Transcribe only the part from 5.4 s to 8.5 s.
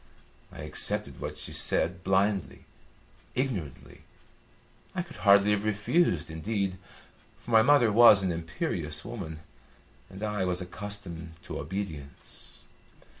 have refused, indeed, for my mother was an